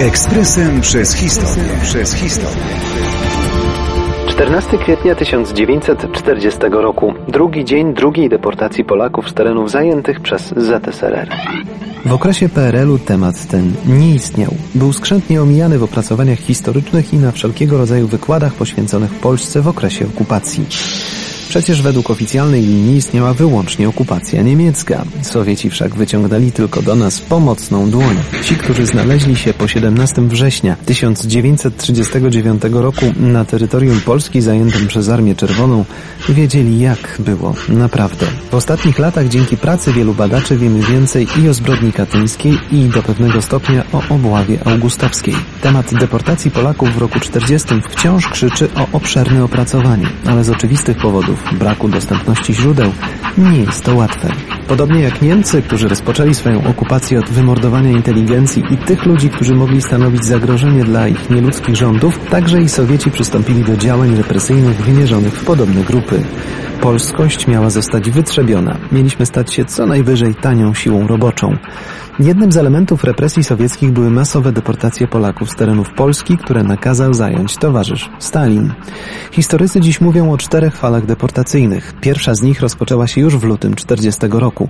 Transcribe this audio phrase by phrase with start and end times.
[0.00, 1.64] Ekspresem przez historię.
[1.82, 2.62] Przez historię.
[4.28, 11.28] 14 kwietnia 1940 roku, drugi dzień drugiej deportacji Polaków z terenów zajętych przez ZSRR.
[12.04, 14.54] W okresie PRL-u temat ten nie istniał.
[14.74, 20.06] Był skrzętnie omijany w opracowaniach historycznych i na wszelkiego rodzaju wykładach poświęconych Polsce w okresie
[20.06, 20.66] okupacji.
[21.52, 25.04] Przecież według oficjalnej linii istniała wyłącznie okupacja niemiecka.
[25.22, 28.16] Sowieci wszak wyciągnęli tylko do nas pomocną dłoń.
[28.44, 35.34] Ci, którzy znaleźli się po 17 września 1939 roku na terytorium Polski zajętym przez Armię
[35.34, 35.84] Czerwoną,
[36.28, 38.26] wiedzieli jak było naprawdę.
[38.50, 43.02] W ostatnich latach dzięki pracy wielu badaczy wiemy więcej i o zbrodni katyńskiej i do
[43.02, 45.34] pewnego stopnia o obławie augustowskiej.
[45.62, 51.41] Temat deportacji Polaków w roku 40 wciąż krzyczy o obszerne opracowanie, ale z oczywistych powodów
[51.52, 52.92] braku dostępności źródeł,
[53.38, 54.28] nie jest to łatwe.
[54.68, 59.82] Podobnie jak Niemcy, którzy rozpoczęli swoją okupację od wymordowania inteligencji i tych ludzi, którzy mogli
[59.82, 65.44] stanowić zagrożenie dla ich nieludzkich rządów, także i Sowieci przystąpili do działań represyjnych wymierzonych w
[65.44, 66.22] podobne grupy.
[66.80, 68.78] Polskość miała zostać wytrzebiona.
[68.92, 71.56] Mieliśmy stać się co najwyżej tanią siłą roboczą.
[72.20, 77.56] Jednym z elementów represji sowieckich były masowe deportacje Polaków z terenów Polski, które nakazał zająć
[77.56, 78.72] towarzysz Stalin.
[79.32, 81.94] Historycy dziś mówią o czterech falach deportacyjnych.
[82.00, 84.68] Pierwsza z nich rozpoczęła się już w lutym 40 roku.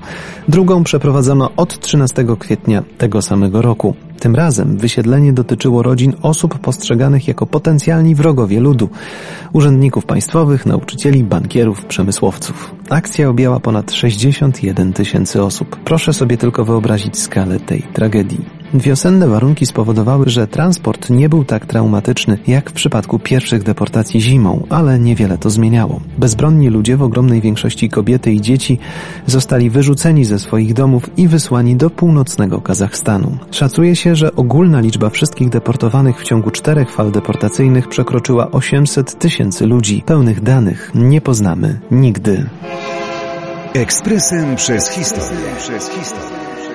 [0.48, 3.94] Drugą przeprowadzono od 13 kwietnia tego samego roku.
[4.20, 8.88] Tym razem wysiedlenie dotyczyło rodzin osób postrzeganych jako potencjalni wrogowie ludu,
[9.52, 12.74] urzędników państwowych, nauczycieli, bankierów, przemysłowców.
[12.90, 15.76] Akcja objęła ponad 61 tysięcy osób.
[15.84, 18.61] Proszę sobie tylko wyobrazić skalę tej tragedii.
[18.74, 24.66] Wiosenne warunki spowodowały, że transport nie był tak traumatyczny jak w przypadku pierwszych deportacji zimą,
[24.70, 26.00] ale niewiele to zmieniało.
[26.18, 28.78] Bezbronni ludzie, w ogromnej większości kobiety i dzieci,
[29.26, 33.38] zostali wyrzuceni ze swoich domów i wysłani do północnego Kazachstanu.
[33.50, 39.66] Szacuje się, że ogólna liczba wszystkich deportowanych w ciągu czterech fal deportacyjnych przekroczyła 800 tysięcy
[39.66, 40.02] ludzi.
[40.06, 42.46] Pełnych danych nie poznamy nigdy.
[43.74, 45.46] Ekspresem przez historię.
[45.58, 46.71] Przez historię.